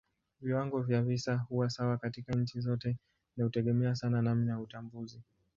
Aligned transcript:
Viwango 0.41 0.81
vya 0.81 1.01
visa 1.01 1.35
huwa 1.35 1.69
sawa 1.69 1.97
katika 1.97 2.33
nchi 2.33 2.59
zote 2.61 2.97
na 3.37 3.43
hutegemea 3.43 3.95
sana 3.95 4.21
namna 4.21 4.51
ya 4.53 4.59
utambuzi. 4.59 5.21